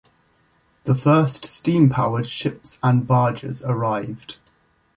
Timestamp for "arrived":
3.61-4.37